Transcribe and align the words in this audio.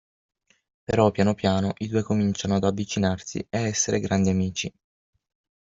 Però, 0.83 1.11
piano 1.11 1.35
piano 1.35 1.75
i 1.77 1.87
due 1.87 2.01
cominciano 2.01 2.55
ad 2.55 2.63
avvicinarsi 2.63 3.37
e 3.47 3.57
a 3.59 3.67
essere 3.67 3.99
grandi 3.99 4.29
amici. 4.29 4.73